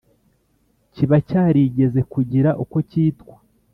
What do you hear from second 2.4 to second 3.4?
uko cyitwa